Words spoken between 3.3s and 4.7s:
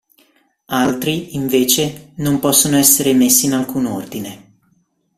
in alcun ordine.